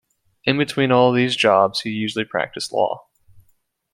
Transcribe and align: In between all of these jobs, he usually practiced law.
In 0.45 0.57
between 0.57 0.91
all 0.91 1.09
of 1.11 1.15
these 1.15 1.35
jobs, 1.35 1.81
he 1.81 1.91
usually 1.91 2.25
practiced 2.25 2.73
law. 2.73 3.05